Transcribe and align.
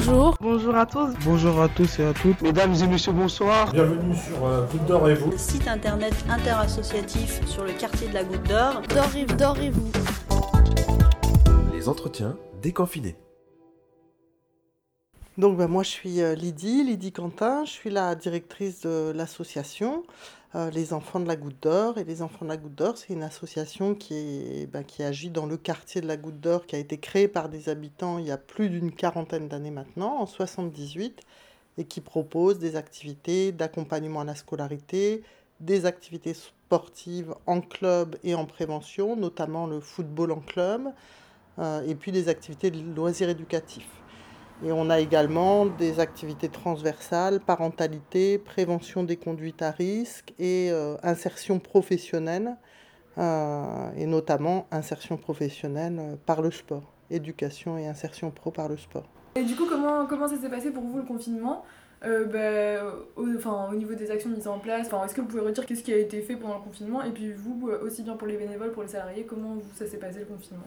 bonjour. 0.00 0.36
Bonjour 0.40 0.76
à 0.76 0.86
tous. 0.86 1.14
Bonjour 1.24 1.60
à 1.60 1.68
tous 1.68 1.98
et 1.98 2.04
à 2.04 2.12
toutes. 2.12 2.40
Mesdames 2.42 2.74
et 2.74 2.86
messieurs, 2.86 3.12
bonsoir. 3.12 3.72
Bienvenue 3.72 4.14
sur 4.16 4.44
euh, 4.44 4.66
Goutte 4.66 4.86
d'Or 4.86 5.08
et 5.08 5.14
vous. 5.14 5.32
Site 5.36 5.68
internet 5.68 6.14
interassociatif 6.28 7.44
sur 7.46 7.64
le 7.64 7.72
quartier 7.72 8.08
de 8.08 8.14
la 8.14 8.24
Goutte 8.24 8.46
d'Or. 8.48 8.82
D'or 8.88 9.16
et, 9.16 9.24
d'or 9.24 9.58
et 9.58 9.70
vous. 9.70 9.90
Les 11.74 11.88
entretiens 11.88 12.36
déconfinés. 12.62 13.16
Donc 15.38 15.56
ben, 15.56 15.68
moi 15.68 15.82
je 15.82 15.88
suis 15.88 16.20
euh, 16.20 16.34
Lydie, 16.34 16.84
Lydie 16.84 17.12
Quentin, 17.12 17.64
je 17.64 17.70
suis 17.70 17.90
la 17.90 18.14
directrice 18.14 18.82
de 18.82 19.12
l'association 19.14 20.02
euh, 20.54 20.70
Les 20.70 20.92
Enfants 20.92 21.20
de 21.20 21.26
la 21.26 21.36
Goutte 21.36 21.62
d'Or. 21.62 21.98
Et 21.98 22.04
Les 22.04 22.22
Enfants 22.22 22.44
de 22.44 22.50
la 22.50 22.56
Goutte 22.56 22.74
d'Or, 22.74 22.96
c'est 22.96 23.12
une 23.12 23.22
association 23.22 23.96
ben, 24.72 24.84
qui 24.84 25.02
agit 25.02 25.30
dans 25.30 25.46
le 25.46 25.56
quartier 25.56 26.00
de 26.00 26.06
la 26.06 26.16
Goutte 26.16 26.40
d'Or, 26.40 26.66
qui 26.66 26.76
a 26.76 26.78
été 26.78 26.98
créée 26.98 27.28
par 27.28 27.48
des 27.48 27.68
habitants 27.68 28.18
il 28.18 28.26
y 28.26 28.30
a 28.30 28.38
plus 28.38 28.70
d'une 28.70 28.92
quarantaine 28.92 29.48
d'années 29.48 29.70
maintenant, 29.70 30.20
en 30.20 30.26
78, 30.26 31.20
et 31.78 31.84
qui 31.84 32.00
propose 32.00 32.58
des 32.58 32.76
activités 32.76 33.52
d'accompagnement 33.52 34.20
à 34.20 34.24
la 34.24 34.34
scolarité, 34.34 35.22
des 35.60 35.86
activités 35.86 36.34
sportives 36.34 37.34
en 37.46 37.60
club 37.60 38.16
et 38.24 38.34
en 38.34 38.46
prévention, 38.46 39.16
notamment 39.16 39.66
le 39.66 39.80
football 39.80 40.32
en 40.32 40.40
club, 40.40 40.88
euh, 41.58 41.82
et 41.82 41.94
puis 41.94 42.12
des 42.12 42.28
activités 42.28 42.70
de 42.70 42.80
loisirs 42.94 43.28
éducatifs. 43.28 43.99
Et 44.62 44.72
on 44.72 44.90
a 44.90 45.00
également 45.00 45.64
des 45.64 46.00
activités 46.00 46.50
transversales, 46.50 47.40
parentalité, 47.40 48.36
prévention 48.36 49.04
des 49.04 49.16
conduites 49.16 49.62
à 49.62 49.70
risque 49.70 50.34
et 50.38 50.70
euh, 50.70 50.96
insertion 51.02 51.58
professionnelle, 51.58 52.56
euh, 53.16 53.90
et 53.96 54.04
notamment 54.04 54.66
insertion 54.70 55.16
professionnelle 55.16 55.96
euh, 55.98 56.16
par 56.26 56.42
le 56.42 56.50
sport, 56.50 56.92
éducation 57.10 57.78
et 57.78 57.86
insertion 57.86 58.30
pro 58.30 58.50
par 58.50 58.68
le 58.68 58.76
sport. 58.76 59.08
Et 59.34 59.44
du 59.44 59.56
coup, 59.56 59.64
comment, 59.66 60.04
comment 60.04 60.28
ça 60.28 60.36
s'est 60.36 60.50
passé 60.50 60.70
pour 60.70 60.82
vous 60.82 60.98
le 60.98 61.04
confinement? 61.04 61.64
Bah, 62.02 62.82
au, 63.16 63.26
enfin, 63.36 63.68
au 63.70 63.74
niveau 63.74 63.94
des 63.94 64.10
actions 64.10 64.30
mises 64.30 64.48
en 64.48 64.58
place, 64.58 64.88
est-ce 64.88 65.14
que 65.14 65.20
vous 65.20 65.26
pouvez 65.26 65.42
redire 65.42 65.66
qu'est-ce 65.66 65.82
qui 65.82 65.92
a 65.92 65.98
été 65.98 66.22
fait 66.22 66.34
pendant 66.34 66.56
le 66.56 66.62
confinement? 66.62 67.02
Et 67.02 67.10
puis 67.10 67.32
vous, 67.32 67.68
aussi 67.82 68.02
bien 68.02 68.16
pour 68.16 68.26
les 68.26 68.38
bénévoles, 68.38 68.72
pour 68.72 68.82
les 68.82 68.88
salariés, 68.88 69.24
comment 69.24 69.54
vous, 69.54 69.62
ça 69.74 69.86
s'est 69.86 69.98
passé 69.98 70.20
le 70.20 70.24
confinement? 70.24 70.64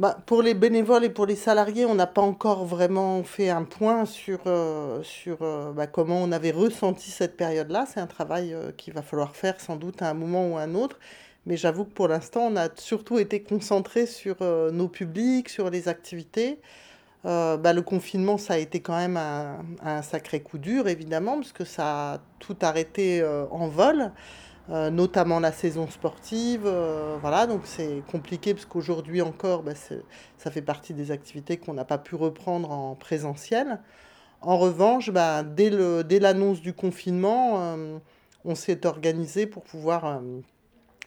Bah, 0.00 0.16
pour 0.24 0.40
les 0.40 0.54
bénévoles 0.54 1.04
et 1.04 1.10
pour 1.10 1.26
les 1.26 1.36
salariés, 1.36 1.84
on 1.84 1.94
n'a 1.94 2.06
pas 2.06 2.22
encore 2.22 2.64
vraiment 2.64 3.22
fait 3.22 3.50
un 3.50 3.64
point 3.64 4.06
sur, 4.06 4.38
euh, 4.46 5.02
sur 5.02 5.36
euh, 5.42 5.72
bah, 5.72 5.86
comment 5.86 6.22
on 6.22 6.32
avait 6.32 6.52
ressenti 6.52 7.10
cette 7.10 7.36
période-là. 7.36 7.84
C'est 7.86 8.00
un 8.00 8.06
travail 8.06 8.54
euh, 8.54 8.72
qu'il 8.74 8.94
va 8.94 9.02
falloir 9.02 9.36
faire 9.36 9.60
sans 9.60 9.76
doute 9.76 10.00
à 10.00 10.08
un 10.08 10.14
moment 10.14 10.52
ou 10.52 10.56
à 10.56 10.62
un 10.62 10.74
autre. 10.74 10.98
Mais 11.44 11.58
j'avoue 11.58 11.84
que 11.84 11.92
pour 11.92 12.08
l'instant, 12.08 12.48
on 12.50 12.56
a 12.56 12.70
surtout 12.76 13.18
été 13.18 13.42
concentré 13.42 14.06
sur 14.06 14.36
nos 14.40 14.88
publics, 14.88 15.50
sur 15.50 15.68
les 15.68 15.88
activités. 15.88 16.60
Bah, 17.24 17.72
le 17.74 17.82
confinement, 17.82 18.38
ça 18.38 18.54
a 18.54 18.58
été 18.58 18.80
quand 18.80 18.96
même 18.96 19.18
un, 19.18 19.58
un, 19.84 20.00
sacré 20.00 20.40
coup 20.40 20.58
dur, 20.58 20.88
évidemment, 20.88 21.36
parce 21.36 21.52
que 21.52 21.64
ça 21.64 22.14
a 22.14 22.18
tout 22.38 22.56
arrêté 22.62 23.22
en 23.50 23.68
vol. 23.68 24.12
Euh, 24.70 24.88
notamment 24.88 25.40
la 25.40 25.50
saison 25.50 25.88
sportive. 25.88 26.62
Euh, 26.64 27.16
voilà, 27.20 27.48
donc 27.48 27.62
c'est 27.64 28.04
compliqué 28.08 28.54
parce 28.54 28.66
qu'aujourd'hui 28.66 29.20
encore, 29.20 29.64
bah, 29.64 29.72
ça 29.74 30.50
fait 30.52 30.62
partie 30.62 30.94
des 30.94 31.10
activités 31.10 31.56
qu'on 31.56 31.74
n'a 31.74 31.84
pas 31.84 31.98
pu 31.98 32.14
reprendre 32.14 32.70
en 32.70 32.94
présentiel. 32.94 33.80
En 34.42 34.58
revanche, 34.58 35.10
bah, 35.10 35.42
dès 35.42 36.20
l'annonce 36.20 36.60
du 36.60 36.72
confinement, 36.72 37.54
euh, 37.56 37.98
on 38.44 38.54
s'est 38.54 38.86
organisé 38.86 39.46
pour 39.46 39.64
pouvoir 39.64 40.22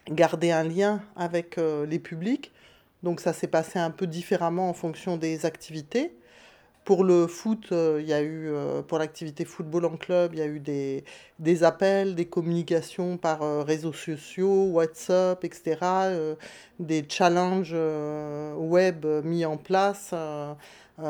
garder 0.09 0.51
un 0.51 0.63
lien 0.63 1.01
avec 1.15 1.57
les 1.57 1.99
publics. 1.99 2.51
Donc 3.01 3.21
ça 3.21 3.33
s'est 3.33 3.47
passé 3.47 3.79
un 3.79 3.91
peu 3.91 4.07
différemment 4.07 4.69
en 4.69 4.73
fonction 4.73 5.17
des 5.17 5.45
activités. 5.45 6.15
Pour 6.85 7.05
le 7.05 7.27
foot, 7.27 7.69
euh, 7.71 7.99
il 8.01 8.07
y 8.09 8.13
a 8.13 8.21
eu, 8.21 8.49
euh, 8.49 8.81
pour 8.81 8.97
l'activité 8.99 9.45
football 9.45 9.85
en 9.85 9.95
club, 9.95 10.33
il 10.33 10.39
y 10.39 10.41
a 10.41 10.47
eu 10.47 10.59
des, 10.59 11.05
des 11.39 11.63
appels, 11.63 12.13
des 12.13 12.25
communications 12.25 13.15
par 13.15 13.41
euh, 13.41 13.63
réseaux 13.63 13.93
sociaux, 13.93 14.65
WhatsApp, 14.65 15.45
etc., 15.45 15.77
des 16.79 17.05
challenges 17.07 17.75
web 18.57 19.05
mis 19.23 19.45
en 19.45 19.57
place. 19.57 20.13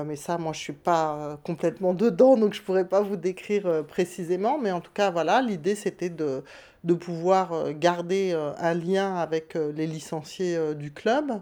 mais 0.05 0.15
ça, 0.15 0.37
moi, 0.37 0.53
je 0.53 0.59
suis 0.59 0.73
pas 0.73 1.39
complètement 1.43 1.93
dedans, 1.93 2.37
donc 2.37 2.53
je 2.53 2.61
pourrais 2.61 2.87
pas 2.87 3.01
vous 3.01 3.15
décrire 3.15 3.83
précisément. 3.87 4.59
Mais 4.59 4.71
en 4.71 4.81
tout 4.81 4.91
cas, 4.93 5.09
voilà, 5.09 5.41
l'idée, 5.41 5.75
c'était 5.75 6.09
de, 6.09 6.43
de 6.83 6.93
pouvoir 6.93 7.73
garder 7.73 8.33
un 8.33 8.73
lien 8.73 9.15
avec 9.15 9.55
les 9.55 9.87
licenciés 9.87 10.75
du 10.75 10.91
club. 10.91 11.41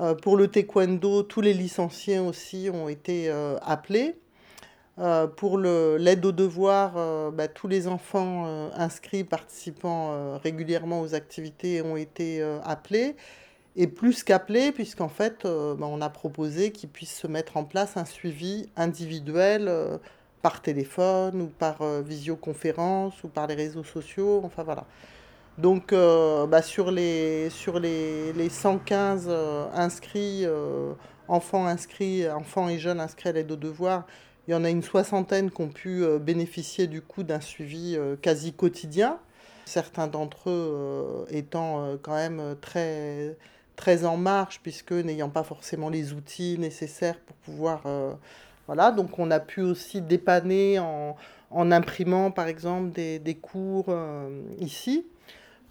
Euh, 0.00 0.14
pour 0.14 0.36
le 0.36 0.48
taekwondo, 0.48 1.22
tous 1.22 1.42
les 1.42 1.52
licenciés 1.52 2.18
aussi 2.18 2.70
ont 2.72 2.88
été 2.88 3.28
euh, 3.28 3.58
appelés. 3.62 4.16
Euh, 4.98 5.26
pour 5.26 5.58
l'aide 5.58 6.24
aux 6.24 6.32
devoirs, 6.32 6.94
euh, 6.96 7.30
bah, 7.30 7.48
tous 7.48 7.68
les 7.68 7.86
enfants 7.86 8.70
inscrits 8.74 9.24
participant 9.24 10.38
régulièrement 10.38 11.00
aux 11.00 11.14
activités 11.14 11.82
ont 11.82 11.96
été 11.96 12.42
appelés. 12.64 13.16
Et 13.76 13.86
plus 13.86 14.24
qu'appelés, 14.24 14.72
puisqu'en 14.72 15.08
fait, 15.08 15.44
bah, 15.44 15.86
on 15.86 16.00
a 16.00 16.08
proposé 16.08 16.72
qu'ils 16.72 16.88
puissent 16.88 17.16
se 17.16 17.26
mettre 17.26 17.56
en 17.56 17.64
place 17.64 17.96
un 17.96 18.04
suivi 18.04 18.68
individuel 18.76 19.70
par 20.42 20.62
téléphone 20.62 21.42
ou 21.42 21.46
par 21.46 21.82
visioconférence 22.02 23.22
ou 23.22 23.28
par 23.28 23.46
les 23.46 23.54
réseaux 23.54 23.84
sociaux. 23.84 24.40
Enfin 24.44 24.64
voilà. 24.64 24.86
Donc, 25.58 25.92
euh, 25.92 26.46
bah, 26.46 26.62
sur, 26.62 26.90
les, 26.90 27.50
sur 27.50 27.80
les, 27.80 28.32
les 28.32 28.48
115 28.48 29.26
euh, 29.28 29.66
inscrits, 29.74 30.42
euh, 30.44 30.92
enfants 31.28 31.66
inscrits, 31.66 32.28
enfants 32.30 32.68
et 32.68 32.78
jeunes 32.78 33.00
inscrits 33.00 33.28
à 33.28 33.32
l'aide 33.32 33.52
aux 33.52 33.56
devoirs, 33.56 34.06
il 34.48 34.52
y 34.52 34.54
en 34.54 34.64
a 34.64 34.70
une 34.70 34.82
soixantaine 34.82 35.50
qui 35.50 35.60
ont 35.60 35.68
pu 35.68 36.04
bénéficier 36.18 36.86
du 36.86 37.02
coup 37.02 37.22
d'un 37.22 37.40
suivi 37.40 37.96
quasi 38.20 38.52
quotidien. 38.52 39.18
Certains 39.64 40.08
d'entre 40.08 40.50
eux 40.50 41.26
étant 41.30 41.96
quand 42.02 42.14
même 42.14 42.56
très, 42.60 43.36
très 43.76 44.04
en 44.04 44.16
marche, 44.16 44.60
puisque 44.60 44.90
n'ayant 44.90 45.28
pas 45.28 45.44
forcément 45.44 45.88
les 45.88 46.14
outils 46.14 46.56
nécessaires 46.58 47.20
pour 47.20 47.36
pouvoir. 47.36 47.82
Voilà, 48.66 48.90
donc 48.90 49.18
on 49.20 49.30
a 49.30 49.38
pu 49.38 49.60
aussi 49.60 50.00
dépanner 50.00 50.80
en, 50.80 51.16
en 51.50 51.70
imprimant 51.72 52.30
par 52.30 52.46
exemple 52.48 52.90
des, 52.90 53.18
des 53.18 53.34
cours 53.34 53.86
euh, 53.88 54.42
ici. 54.58 55.06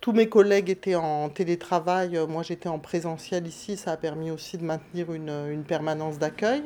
Tous 0.01 0.13
mes 0.13 0.29
collègues 0.29 0.69
étaient 0.69 0.95
en 0.95 1.27
télétravail, 1.27 2.17
moi 2.29 2.41
j'étais 2.41 2.69
en 2.69 2.79
présentiel 2.79 3.45
ici, 3.45 3.75
ça 3.75 3.91
a 3.91 3.97
permis 3.97 4.31
aussi 4.31 4.57
de 4.57 4.63
maintenir 4.63 5.11
une, 5.11 5.47
une 5.51 5.63
permanence 5.63 6.17
d'accueil, 6.17 6.63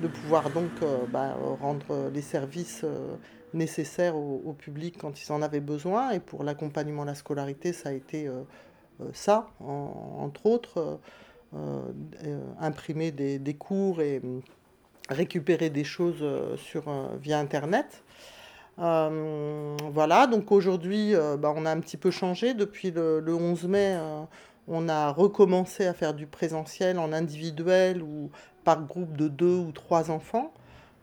de 0.00 0.06
pouvoir 0.06 0.50
donc 0.50 0.70
euh, 0.82 0.98
bah, 1.10 1.36
rendre 1.60 2.10
les 2.14 2.22
services 2.22 2.82
euh, 2.84 3.16
nécessaires 3.52 4.16
au, 4.16 4.52
public 4.52 4.96
quand 5.00 5.20
ils 5.20 5.32
en 5.32 5.42
avaient 5.42 5.60
besoin. 5.60 6.10
Et 6.10 6.20
pour 6.20 6.44
l'accompagnement 6.44 7.02
à 7.02 7.06
la 7.06 7.14
scolarité, 7.14 7.72
ça 7.72 7.88
a 7.88 7.92
été 7.92 8.28
euh, 8.28 8.42
ça, 9.12 9.48
en, 9.60 10.18
entre 10.20 10.46
autres, 10.46 11.00
euh, 11.54 11.80
imprimer 12.60 13.10
des, 13.10 13.38
des, 13.38 13.54
cours 13.54 14.02
et 14.02 14.20
récupérer 15.08 15.70
des 15.70 15.84
choses 15.84 16.24
sur, 16.58 16.84
via 17.20 17.38
Internet. 17.38 18.04
Euh, 18.80 19.76
voilà, 19.92 20.26
donc 20.26 20.52
aujourd'hui, 20.52 21.14
euh, 21.14 21.36
bah, 21.36 21.52
on 21.54 21.66
a 21.66 21.70
un 21.70 21.80
petit 21.80 21.96
peu 21.96 22.10
changé. 22.10 22.54
Depuis 22.54 22.90
le, 22.90 23.20
le 23.20 23.34
11 23.34 23.64
mai, 23.64 23.96
euh, 23.96 24.22
on 24.68 24.88
a 24.88 25.10
recommencé 25.10 25.86
à 25.86 25.94
faire 25.94 26.14
du 26.14 26.26
présentiel 26.26 26.98
en 26.98 27.12
individuel 27.12 28.02
ou 28.02 28.30
par 28.64 28.82
groupe 28.82 29.16
de 29.16 29.28
deux 29.28 29.56
ou 29.56 29.72
trois 29.72 30.10
enfants. 30.10 30.52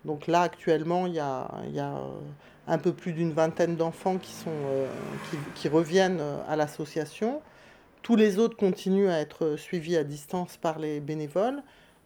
Donc 0.06 0.28
là, 0.28 0.42
actuellement, 0.42 1.08
il 1.08 1.16
y 1.16 1.20
a, 1.20 1.48
un 2.68 2.78
peu 2.80 2.94
plus 2.94 3.14
d'une 3.14 3.32
vingtaine 3.32 3.76
d'enfants 3.76 4.18
qui, 4.18 4.34
qui, 5.56 5.70
reviennent 5.70 6.22
à 6.48 6.56
l'association. 6.56 7.42
Tous 8.02 8.16
les 8.16 8.40
autres 8.40 8.58
continuent 8.58 9.10
à 9.10 9.20
être 9.20 9.56
suivis 9.56 9.98
à 9.98 10.04
distance 10.04 10.58
par 10.58 10.80
les 10.80 11.00
bénévoles. 11.00 11.62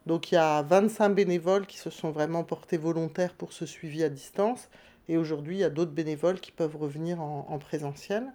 Donc 0.06 0.32
il 0.32 0.36
y 0.36 0.38
a 0.38 0.62
25 0.62 1.10
bénévoles 1.10 1.66
qui 1.66 1.78
se 1.78 1.90
sont 1.90 2.12
vraiment 2.12 2.44
portés 2.44 2.78
volontaires 2.78 3.34
pour 3.34 3.54
ce 3.54 3.66
suivi 3.66 4.04
à 4.04 4.10
distance. 4.10 4.70
Et 5.10 5.18
aujourd'hui, 5.18 5.58
il 5.58 5.60
y 5.60 5.64
a 5.66 5.70
d'autres 5.70 5.92
bénévoles 5.92 6.40
qui 6.40 6.52
peuvent 6.52 6.78
revenir 6.78 7.20
en, 7.22 7.46
en 7.50 7.60
présentiel. 7.60 8.32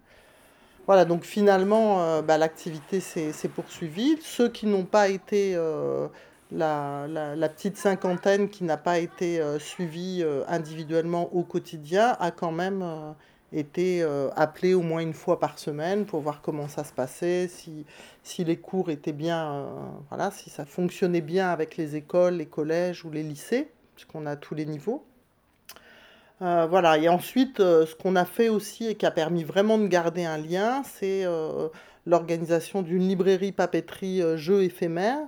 Voilà, 0.87 1.07
donc 1.07 1.25
finalement, 1.25 2.03
euh, 2.03 2.21
bah, 2.21 2.37
l'activité 2.37 3.01
s'est 3.01 3.49
poursuivie. 3.49 4.19
Ceux 4.21 4.51
qui 4.51 4.67
n'ont 4.67 4.85
pas 4.85 5.09
été, 5.09 5.55
euh, 5.57 6.09
la, 6.53 7.49
petite 7.49 7.79
cinquantaine 7.79 8.51
qui 8.51 8.65
n'a 8.65 8.77
pas 8.77 8.99
été 8.99 9.41
euh, 9.41 9.59
suivie 9.59 10.23
individuellement 10.47 11.35
au 11.35 11.43
quotidien, 11.43 12.17
a 12.21 12.31
quand 12.31 12.53
même 12.53 12.85
été 13.53 14.03
appelée 14.37 14.75
au 14.75 14.83
moins 14.83 15.01
une 15.01 15.15
fois 15.15 15.39
par 15.41 15.59
semaine 15.59 16.05
pour 16.05 16.21
voir 16.21 16.43
comment 16.43 16.69
ça 16.69 16.85
se 16.85 16.93
passait, 16.93 17.49
si, 17.49 17.87
si 18.23 18.45
les 18.45 18.57
cours 18.57 18.91
étaient 18.91 19.13
bien, 19.13 19.67
voilà, 20.11 20.31
si 20.33 20.51
ça 20.51 20.65
fonctionnait 20.65 21.21
bien 21.21 21.49
avec 21.51 21.77
les 21.77 21.97
écoles, 21.97 22.35
les 22.35 22.47
collèges 22.47 23.05
ou 23.05 23.11
les 23.11 23.23
lycées, 23.23 23.71
puisqu'on 23.95 24.27
a 24.27 24.37
tous 24.37 24.55
les 24.55 24.67
niveaux. 24.67 25.05
Euh, 26.43 26.67
voilà, 26.69 26.99
et 26.99 27.09
ensuite, 27.09 27.61
euh, 27.61 27.87
ce 27.87 27.95
qu'on 27.95 28.17
a 28.17 28.25
fait 28.25 28.49
aussi 28.49 28.89
et 28.89 28.97
qui 28.97 29.07
a 29.07 29.11
permis 29.13 29.45
vraiment 29.45 29.79
de 29.79 29.87
garder 29.87 30.25
un 30.25 30.37
lien, 30.37 30.83
c'est 30.83 31.25
euh, 31.25 31.69
l'organisation 32.07 32.83
d'une 32.83 33.07
librairie 33.07 33.53
papeterie 33.53 34.23
jeux 34.37 34.63
éphémères 34.63 35.27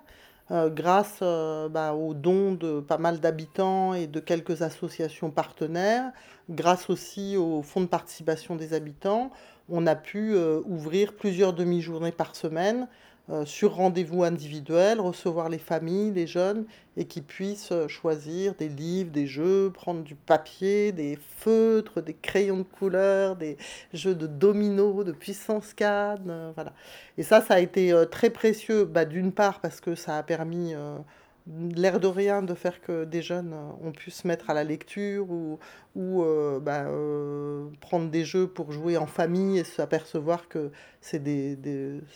grâce 0.48 1.18
bah, 1.22 1.94
aux 1.94 2.14
dons 2.14 2.52
de 2.52 2.78
pas 2.78 2.98
mal 2.98 3.18
d'habitants 3.18 3.94
et 3.94 4.06
de 4.06 4.20
quelques 4.20 4.62
associations 4.62 5.32
partenaires, 5.32 6.12
grâce 6.48 6.88
aussi 6.88 7.36
au 7.36 7.62
fonds 7.62 7.80
de 7.80 7.86
participation 7.86 8.54
des 8.54 8.72
habitants, 8.72 9.32
on 9.68 9.88
a 9.88 9.96
pu 9.96 10.36
ouvrir 10.36 11.14
plusieurs 11.14 11.52
demi-journées 11.52 12.12
par 12.12 12.36
semaine 12.36 12.86
euh, 13.28 13.44
sur 13.44 13.74
rendez-vous 13.74 14.22
individuel, 14.22 15.00
recevoir 15.00 15.48
les 15.48 15.58
familles, 15.58 16.12
les 16.12 16.28
jeunes, 16.28 16.64
et 16.96 17.06
qui 17.06 17.22
puissent 17.22 17.72
euh, 17.72 17.88
choisir 17.88 18.54
des 18.54 18.68
livres, 18.68 19.10
des 19.10 19.26
jeux, 19.26 19.70
prendre 19.74 20.02
du 20.02 20.14
papier, 20.14 20.92
des 20.92 21.18
feutres, 21.38 22.00
des 22.02 22.14
crayons 22.14 22.58
de 22.58 22.62
couleur, 22.62 23.34
des 23.34 23.56
jeux 23.92 24.14
de 24.14 24.28
domino, 24.28 25.02
de 25.02 25.10
puissance 25.10 25.74
canne, 25.74 26.28
euh, 26.30 26.52
voilà. 26.54 26.72
Et 27.18 27.24
ça, 27.24 27.40
ça 27.40 27.54
a 27.54 27.58
été 27.60 27.92
très 28.12 28.30
précieux, 28.30 28.84
bah, 28.84 29.04
d'une 29.04 29.32
part 29.32 29.60
parce 29.60 29.80
que 29.80 29.96
ça 29.96 30.18
a 30.18 30.22
permis 30.22 30.74
l'air 31.46 32.00
de 32.00 32.08
rien 32.08 32.42
de 32.42 32.54
faire 32.54 32.80
que 32.80 33.04
des 33.04 33.22
jeunes 33.22 33.52
euh, 33.52 33.86
ont 33.88 33.92
pu 33.92 34.10
se 34.10 34.26
mettre 34.26 34.50
à 34.50 34.54
la 34.54 34.64
lecture 34.64 35.30
ou, 35.30 35.58
ou 35.94 36.22
euh, 36.22 36.58
bah, 36.58 36.86
euh, 36.86 37.66
prendre 37.80 38.10
des 38.10 38.24
jeux 38.24 38.48
pour 38.48 38.72
jouer 38.72 38.96
en 38.96 39.06
famille 39.06 39.58
et 39.58 39.64
s'apercevoir 39.64 40.48
que 40.48 40.70
c'est 41.00 41.22
des, 41.22 41.56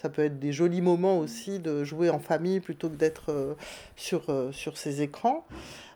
ça 0.03 0.09
peut 0.09 0.25
être 0.25 0.39
des 0.39 0.53
jolis 0.53 0.81
moments 0.81 1.19
aussi 1.19 1.61
de 1.61 1.85
jouer 1.85 2.11
en 2.11 2.19
famille 2.19 2.61
plutôt 2.61 2.89
que 2.89 2.97
d'être 2.97 3.57
sur, 3.95 4.25
sur 4.53 4.77
ces 4.77 5.03
écrans. 5.03 5.47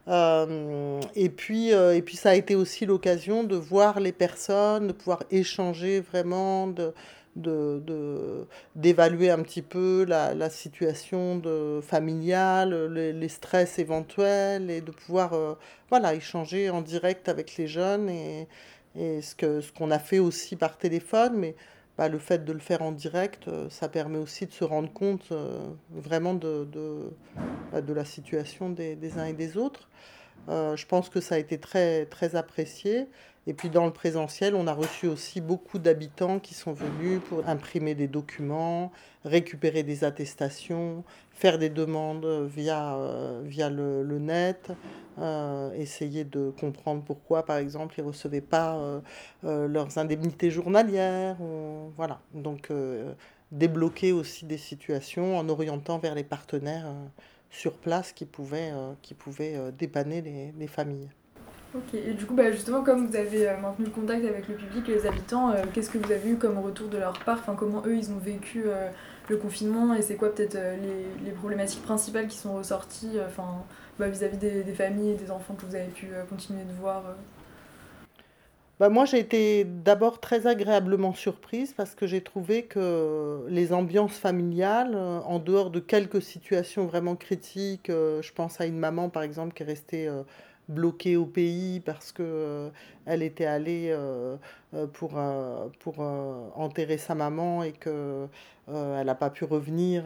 et, 0.06 1.28
puis, 1.28 1.70
et 1.70 2.02
puis 2.02 2.16
ça 2.16 2.30
a 2.30 2.34
été 2.34 2.54
aussi 2.54 2.86
l'occasion 2.86 3.42
de 3.42 3.56
voir 3.56 3.98
les 3.98 4.12
personnes, 4.12 4.88
de 4.88 4.92
pouvoir 4.92 5.24
échanger 5.30 6.00
vraiment, 6.00 6.68
de, 6.68 6.94
de, 7.36 8.46
d'évaluer 8.76 9.30
un 9.30 9.42
petit 9.42 9.62
peu 9.62 10.04
la, 10.06 10.34
la 10.34 10.50
situation 10.50 11.36
de, 11.36 11.80
familiale, 11.82 12.92
les, 12.92 13.12
les, 13.12 13.28
stress 13.28 13.78
éventuels 13.78 14.70
et 14.70 14.80
de 14.80 14.90
pouvoir 14.90 15.32
euh, 15.32 15.54
voilà, 15.90 16.14
échanger 16.14 16.70
en 16.70 16.80
direct 16.80 17.28
avec 17.28 17.56
les 17.56 17.66
jeunes 17.66 18.08
et, 18.08 18.48
et 18.96 19.20
ce, 19.20 19.34
que, 19.34 19.60
ce 19.60 19.72
qu'on 19.72 19.90
a 19.90 19.98
fait 19.98 20.18
aussi 20.18 20.56
par 20.56 20.78
téléphone. 20.78 21.34
Mais 21.36 21.54
bah, 21.96 22.08
le 22.08 22.18
fait 22.18 22.44
de 22.44 22.52
le 22.52 22.58
faire 22.58 22.82
en 22.82 22.92
direct, 22.92 23.48
euh, 23.48 23.68
ça 23.70 23.88
permet 23.88 24.18
aussi 24.18 24.46
de 24.46 24.52
se 24.52 24.64
rendre 24.64 24.92
compte 24.92 25.28
euh, 25.30 25.60
vraiment 25.90 26.34
de, 26.34 26.66
de, 26.72 27.10
bah, 27.72 27.80
de, 27.80 27.92
la 27.92 28.04
situation 28.04 28.70
des, 28.70 28.96
des, 28.96 29.18
uns 29.18 29.26
et 29.26 29.32
des 29.32 29.56
autres. 29.56 29.88
Je 30.48 30.86
pense 30.86 31.08
que 31.08 31.20
ça 31.20 31.36
a 31.36 31.38
été 31.38 31.58
très, 31.58 32.06
très 32.06 32.36
apprécié. 32.36 33.08
Et 33.46 33.52
puis 33.52 33.68
dans 33.68 33.84
le 33.84 33.92
présentiel, 33.92 34.54
on 34.54 34.66
a 34.66 34.72
reçu 34.72 35.06
aussi 35.06 35.40
beaucoup 35.40 35.78
d'habitants 35.78 36.38
qui 36.38 36.54
sont 36.54 36.72
venus 36.72 37.20
pour 37.28 37.46
imprimer 37.46 37.94
des 37.94 38.08
documents, 38.08 38.90
récupérer 39.24 39.82
des 39.82 40.04
attestations, 40.04 41.04
faire 41.30 41.58
des 41.58 41.68
demandes 41.68 42.26
via, 42.46 42.96
euh, 42.96 43.42
via 43.44 43.68
le, 43.68 44.02
le 44.02 44.18
net, 44.18 44.72
euh, 45.18 45.72
essayer 45.74 46.24
de 46.24 46.52
comprendre 46.58 47.02
pourquoi, 47.04 47.44
par 47.44 47.58
exemple, 47.58 47.96
ils 47.98 48.02
ne 48.02 48.08
recevaient 48.08 48.40
pas 48.40 48.76
euh, 49.44 49.68
leurs 49.68 49.98
indemnités 49.98 50.50
journalières. 50.50 51.36
voilà. 51.96 52.20
Donc 52.32 52.72
débloquer 53.52 54.12
aussi 54.12 54.46
des 54.46 54.58
situations 54.58 55.38
en 55.38 55.48
orientant 55.48 55.98
vers 55.98 56.14
les 56.14 56.24
partenaires 56.24 56.86
sur 57.54 57.74
place 57.74 58.12
qui 58.12 58.24
pouvaient, 58.26 58.72
qui 59.02 59.14
pouvaient 59.14 59.72
dépanner 59.78 60.20
les, 60.20 60.52
les 60.58 60.66
familles. 60.66 61.08
Ok, 61.74 61.94
et 61.94 62.12
du 62.12 62.24
coup, 62.24 62.34
bah, 62.34 62.52
justement, 62.52 62.84
comme 62.84 63.08
vous 63.08 63.16
avez 63.16 63.48
euh, 63.48 63.56
maintenu 63.60 63.86
le 63.86 63.90
contact 63.90 64.24
avec 64.24 64.46
le 64.46 64.54
public 64.54 64.88
et 64.88 64.92
les 64.92 65.06
habitants, 65.06 65.50
euh, 65.50 65.64
qu'est-ce 65.72 65.90
que 65.90 65.98
vous 65.98 66.12
avez 66.12 66.30
eu 66.30 66.36
comme 66.36 66.56
retour 66.58 66.88
de 66.88 66.98
leur 66.98 67.18
part? 67.24 67.38
Enfin, 67.40 67.56
Comment 67.58 67.82
eux, 67.84 67.96
ils 67.96 68.12
ont 68.12 68.18
vécu 68.18 68.62
euh, 68.66 68.88
le 69.28 69.36
confinement? 69.38 69.92
Et 69.92 70.00
c'est 70.00 70.14
quoi 70.14 70.32
peut-être 70.32 70.54
les, 70.54 71.24
les, 71.24 71.32
problématiques 71.32 71.82
principales 71.82 72.28
qui 72.28 72.36
sont 72.36 72.54
ressorties 72.54 73.18
enfin, 73.26 73.64
bah, 73.98 74.08
vis-à-vis 74.08 74.36
des, 74.36 74.62
des, 74.62 74.72
familles 74.72 75.10
et 75.10 75.16
des 75.16 75.32
enfants 75.32 75.54
que 75.54 75.66
vous 75.66 75.74
avez 75.74 75.88
pu 75.88 76.10
continuer 76.28 76.62
de 76.62 76.72
voir 76.80 77.02
bah 78.80 78.88
moi, 78.88 79.04
j'ai 79.04 79.20
été 79.20 79.64
d'abord 79.64 80.20
très 80.20 80.46
agréablement 80.46 81.14
surprise 81.14 81.72
parce 81.76 81.94
que 81.94 82.06
j'ai 82.06 82.22
trouvé 82.22 82.64
que 82.64 83.46
les 83.48 83.72
ambiances 83.72 84.16
familiales, 84.16 84.96
en 84.96 85.38
dehors 85.38 85.70
de 85.70 85.80
quelques 85.80 86.20
situations 86.22 86.86
vraiment 86.86 87.14
critiques, 87.14 87.86
je 87.88 88.32
pense 88.32 88.60
à 88.60 88.66
une 88.66 88.78
maman 88.78 89.10
par 89.10 89.22
exemple 89.22 89.54
qui 89.54 89.62
est 89.62 89.66
restée 89.66 90.10
bloquée 90.68 91.16
au 91.16 91.26
pays 91.26 91.80
parce 91.80 92.12
que 92.12 92.22
euh, 92.22 92.70
était 93.06 93.44
allée 93.44 93.88
euh, 93.90 94.36
euh, 94.74 94.86
pour, 94.86 95.20
pour 95.80 96.00
enterrer 96.00 96.98
sa 96.98 97.14
maman 97.14 97.62
et 97.62 97.72
que 97.72 98.26
elle 98.66 99.06
n'a 99.06 99.14
pas 99.14 99.28
pu 99.28 99.44
revenir 99.44 100.04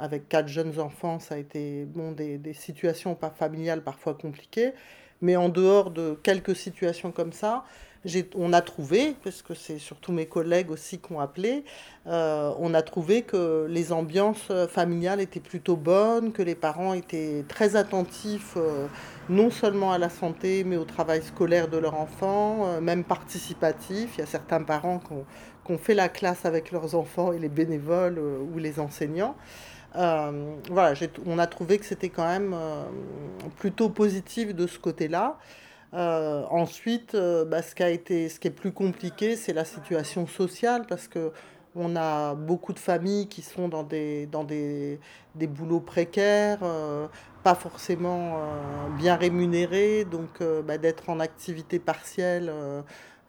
avec 0.00 0.28
quatre 0.28 0.48
jeunes 0.48 0.80
enfants. 0.80 1.18
Ça 1.18 1.34
a 1.34 1.38
été 1.38 1.84
bon, 1.84 2.12
des, 2.12 2.38
des 2.38 2.54
situations 2.54 3.16
familiales 3.36 3.82
parfois 3.82 4.14
compliquées. 4.14 4.72
Mais 5.20 5.36
en 5.36 5.50
dehors 5.50 5.90
de 5.90 6.18
quelques 6.22 6.56
situations 6.56 7.12
comme 7.12 7.34
ça, 7.34 7.64
on 8.34 8.52
a 8.52 8.62
trouvé, 8.62 9.14
parce 9.22 9.42
que 9.42 9.54
c'est 9.54 9.78
surtout 9.78 10.12
mes 10.12 10.26
collègues 10.26 10.70
aussi 10.70 10.98
qui 10.98 11.12
ont 11.12 11.20
appelé, 11.20 11.64
euh, 12.06 12.52
on 12.58 12.72
a 12.72 12.80
trouvé 12.80 13.22
que 13.22 13.66
les 13.68 13.92
ambiances 13.92 14.48
euh, 14.50 14.66
familiales 14.66 15.20
étaient 15.20 15.40
plutôt 15.40 15.76
bonnes, 15.76 16.32
que 16.32 16.42
les 16.42 16.54
parents 16.54 16.94
étaient 16.94 17.44
très 17.46 17.76
attentifs 17.76 18.54
euh, 18.56 18.86
non 19.28 19.50
seulement 19.50 19.92
à 19.92 19.98
la 19.98 20.08
santé, 20.08 20.64
mais 20.64 20.76
au 20.76 20.84
travail 20.84 21.22
scolaire 21.22 21.68
de 21.68 21.76
leur 21.76 21.94
enfant, 21.94 22.80
même 22.80 23.04
participatif. 23.04 24.14
Il 24.16 24.20
y 24.20 24.24
a 24.24 24.26
certains 24.26 24.62
parents 24.62 24.98
qui 24.98 25.12
ont, 25.12 25.24
qui 25.66 25.72
ont, 25.72 25.78
fait 25.78 25.94
la 25.94 26.08
classe 26.08 26.46
avec 26.46 26.72
leurs 26.72 26.94
enfants 26.94 27.32
et 27.32 27.38
les 27.38 27.50
bénévoles 27.50 28.18
ou 28.18 28.58
les 28.58 28.80
enseignants. 28.80 29.36
voilà, 29.94 30.94
on 31.26 31.38
a 31.38 31.46
trouvé 31.46 31.78
que 31.78 31.84
c'était 31.84 32.08
quand 32.08 32.26
même 32.26 32.56
plutôt 33.58 33.88
positif 33.88 34.54
de 34.54 34.66
ce 34.66 34.78
côté-là. 34.78 35.38
Euh, 35.92 36.44
ensuite, 36.50 37.14
euh, 37.14 37.44
bah, 37.44 37.62
ce, 37.62 37.74
qui 37.74 37.82
a 37.82 37.90
été, 37.90 38.28
ce 38.28 38.38
qui 38.38 38.48
est 38.48 38.52
plus 38.52 38.72
compliqué, 38.72 39.36
c'est 39.36 39.52
la 39.52 39.64
situation 39.64 40.26
sociale 40.26 40.86
parce 40.88 41.08
que 41.08 41.32
on 41.76 41.94
a 41.96 42.34
beaucoup 42.34 42.72
de 42.72 42.78
familles 42.80 43.28
qui 43.28 43.42
sont 43.42 43.68
dans 43.68 43.84
des, 43.84 44.26
dans 44.26 44.42
des, 44.44 44.98
des 45.36 45.46
boulots 45.46 45.80
précaires, 45.80 46.58
euh, 46.62 47.06
pas 47.44 47.54
forcément 47.54 48.38
bien 48.98 49.14
rémunérés, 49.16 50.04
donc 50.04 50.42
bah, 50.66 50.78
d'être 50.78 51.08
en 51.10 51.20
activité 51.20 51.78
partielle 51.78 52.52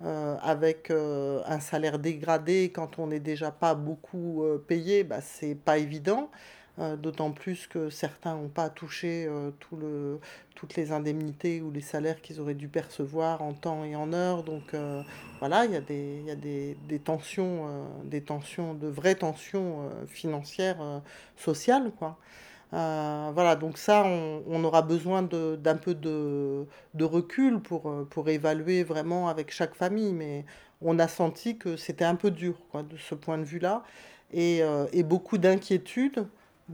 avec 0.04 0.92
un 0.92 1.60
salaire 1.60 2.00
dégradé 2.00 2.72
quand 2.74 2.98
on 2.98 3.08
n'est 3.08 3.20
déjà 3.20 3.52
pas 3.52 3.76
beaucoup 3.76 4.44
payé, 4.68 5.04
bah, 5.04 5.22
c'est 5.22 5.56
pas 5.56 5.78
évident. 5.78 6.32
Euh, 6.82 6.96
d'autant 6.96 7.32
plus 7.32 7.68
que 7.68 7.92
certains 7.92 8.36
n'ont 8.36 8.48
pas 8.48 8.70
touché 8.70 9.28
euh, 9.28 9.52
tout 9.60 9.76
le, 9.76 10.20
toutes 10.56 10.76
les 10.76 10.92
indemnités 10.92 11.62
ou 11.62 11.70
les 11.70 11.82
salaires 11.82 12.22
qu'ils 12.22 12.40
auraient 12.40 12.56
dû 12.56 12.70
percevoir 12.70 13.44
en 13.44 13.54
temps 13.54 13.84
et 13.84 13.96
en 13.96 14.14
heure. 14.14 14.44
Donc 14.44 14.74
euh, 14.74 15.04
voilà, 15.40 15.66
il 15.66 15.74
y 15.74 15.76
a 15.76 15.82
des, 15.82 16.24
y 16.26 16.32
a 16.32 16.36
des, 16.36 16.76
des 16.88 16.98
tensions, 16.98 17.68
des 18.06 18.22
tensions, 18.22 18.74
de 18.74 18.88
vraies 18.88 19.16
tensions 19.16 19.90
financières, 20.08 21.02
sociales. 21.36 21.92
Quoi. 22.00 22.18
voilà, 22.72 23.56
donc 23.56 23.78
ça, 23.78 24.04
on, 24.06 24.44
on 24.48 24.64
aura 24.64 24.82
besoin 24.82 25.22
d'un 25.24 25.76
peu 25.76 25.94
de, 25.94 26.66
de, 26.96 27.04
recul 27.04 27.60
pour, 27.60 27.94
pour 28.10 28.30
évaluer 28.30 28.84
vraiment 28.84 29.28
avec 29.30 29.52
chaque 29.52 29.76
famille, 29.76 30.14
mais 30.14 30.46
on 30.82 30.98
a 31.00 31.08
senti 31.08 31.58
que 31.58 31.76
c'était 31.76 32.06
un 32.06 32.16
peu 32.16 32.32
dur 32.32 32.56
quoi, 32.72 32.82
de 32.84 32.98
ce 32.98 33.14
point 33.16 33.38
de 33.38 33.44
vue-là, 33.44 33.84
et, 34.32 34.62
et 34.94 35.04
beaucoup 35.04 35.38
d'inquiétudes 35.38 36.26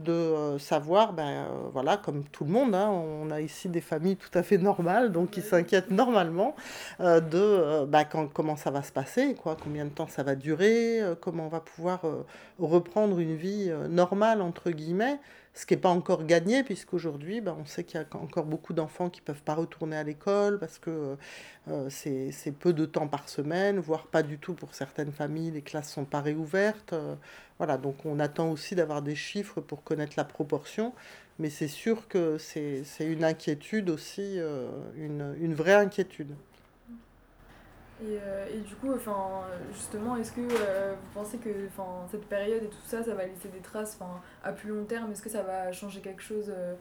de 0.03 0.11
euh, 0.11 0.59
savoir, 0.59 1.13
ben, 1.13 1.27
euh, 1.27 1.47
voilà, 1.73 1.97
comme 1.97 2.23
tout 2.25 2.43
le 2.43 2.51
monde, 2.51 2.75
hein, 2.75 2.89
on 2.89 3.31
a 3.31 3.41
ici 3.41 3.67
des 3.67 3.81
familles 3.81 4.15
tout 4.15 4.35
à 4.37 4.43
fait 4.43 4.57
normales, 4.57 5.11
donc 5.11 5.31
qui 5.31 5.41
s'inquiètent 5.41 5.91
normalement 5.91 6.55
euh, 6.99 7.19
de 7.19 7.85
ben, 7.85 8.03
quand, 8.03 8.27
comment 8.27 8.55
ça 8.55 8.71
va 8.71 8.83
se 8.83 8.91
passer, 8.91 9.35
quoi, 9.35 9.57
combien 9.61 9.85
de 9.85 9.89
temps 9.89 10.07
ça 10.07 10.23
va 10.23 10.35
durer, 10.35 11.01
comment 11.21 11.45
on 11.45 11.49
va 11.49 11.61
pouvoir 11.61 12.01
reprendre 12.59 13.19
une 13.19 13.35
vie 13.35 13.71
normale, 13.89 14.41
entre 14.41 14.71
guillemets, 14.71 15.19
ce 15.57 15.65
qui 15.65 15.73
n'est 15.73 15.81
pas 15.81 15.89
encore 15.89 16.23
gagné, 16.23 16.63
puisqu'aujourd'hui, 16.63 17.41
ben, 17.41 17.57
on 17.59 17.65
sait 17.65 17.83
qu'il 17.83 17.99
y 17.99 18.03
a 18.03 18.17
encore 18.17 18.45
beaucoup 18.45 18.73
d'enfants 18.73 19.09
qui 19.09 19.21
ne 19.21 19.25
peuvent 19.25 19.41
pas 19.41 19.55
retourner 19.55 19.97
à 19.97 20.03
l'école 20.03 20.59
parce 20.59 20.77
que 20.77 21.17
euh, 21.67 21.87
c'est 21.89 22.51
peu 22.51 22.73
de 22.73 22.85
temps 22.85 23.07
par 23.07 23.27
semaine, 23.27 23.79
voire 23.79 24.05
pas 24.05 24.21
du 24.21 24.37
tout 24.37 24.53
pour 24.53 24.75
certaines 24.75 25.11
familles, 25.11 25.49
les 25.49 25.63
classes 25.63 25.91
sont 25.91 26.05
pas 26.05 26.21
réouvertes. 26.21 26.93
Euh, 26.93 27.15
voilà, 27.57 27.77
donc 27.77 28.05
on 28.05 28.19
attend 28.19 28.51
aussi 28.51 28.75
d'avoir 28.75 29.01
des 29.01 29.15
chiffres 29.15 29.59
pour 29.59 29.83
connaître 29.83 30.13
la 30.15 30.25
proportion, 30.25 30.93
mais 31.39 31.49
c'est 31.49 31.67
sûr 31.67 32.07
que 32.07 32.37
c'est 32.37 32.83
une 32.99 33.23
inquiétude 33.23 33.89
aussi, 33.89 34.35
euh, 34.37 34.69
une 34.95 35.55
vraie 35.55 35.73
inquiétude. 35.73 36.35
Et, 37.99 38.19
euh, 38.21 38.45
et, 38.53 38.59
du 38.59 38.75
coup, 38.75 38.93
enfin, 38.93 39.41
justement, 39.73 40.15
est-ce 40.17 40.31
que 40.31 40.41
euh, 40.41 40.93
vous 40.93 41.19
pensez 41.19 41.37
que 41.37 41.49
cette 42.11 42.25
période 42.25 42.61
et 42.63 42.67
tout 42.67 42.77
ça, 42.85 43.03
ça 43.03 43.15
va 43.15 43.25
laisser 43.25 43.47
des 43.49 43.59
traces 43.59 43.97
à 44.43 44.51
plus 44.51 44.69
long 44.69 44.85
terme? 44.85 45.11
Est-ce 45.11 45.23
que 45.23 45.29
ça 45.29 45.41
va 45.41 45.71
changer 45.71 45.99
quelque 46.01 46.21
chose 46.21 46.51
euh, 46.55 46.75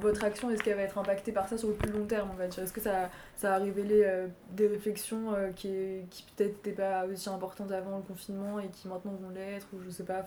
votre 0.00 0.24
action, 0.24 0.50
est-ce 0.50 0.60
qu'elle 0.60 0.76
va 0.76 0.82
être 0.82 0.98
impactée 0.98 1.30
par 1.30 1.48
ça 1.48 1.56
sur 1.56 1.68
le 1.68 1.74
plus 1.74 1.92
long 1.92 2.04
terme 2.04 2.30
on 2.32 2.36
va 2.36 2.48
dire? 2.48 2.64
Est-ce 2.64 2.72
que 2.72 2.80
ça, 2.80 3.10
ça 3.36 3.54
a 3.54 3.58
révélé 3.58 4.04
des 4.50 4.66
réflexions 4.66 5.36
qui, 5.54 6.00
qui 6.10 6.24
peut-être 6.34 6.56
n'étaient 6.56 6.72
pas 6.72 7.06
aussi 7.06 7.28
importantes 7.28 7.70
avant 7.70 7.98
le 7.98 8.02
confinement 8.02 8.58
et 8.58 8.66
qui 8.70 8.88
maintenant 8.88 9.12
vont 9.12 9.30
l'être 9.30 9.68
Ou 9.72 9.80
je 9.84 9.90
sais 9.90 10.02
pas, 10.02 10.24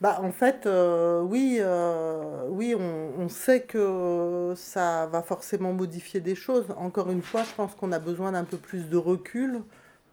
bah, 0.00 0.20
en 0.22 0.30
fait, 0.30 0.66
euh, 0.66 1.22
oui, 1.22 1.58
euh, 1.60 2.46
oui 2.50 2.72
on, 2.78 3.20
on, 3.20 3.28
sait 3.28 3.62
que 3.62 4.52
ça 4.56 5.06
va 5.06 5.22
forcément 5.22 5.72
modifier 5.72 6.20
des 6.20 6.36
choses. 6.36 6.66
Encore 6.76 7.10
une 7.10 7.22
fois, 7.22 7.42
je 7.42 7.52
pense 7.54 7.74
qu'on 7.74 7.90
a 7.90 7.98
besoin 7.98 8.30
d'un 8.32 8.44
peu 8.44 8.58
plus 8.58 8.88
de 8.88 8.96
recul 8.96 9.60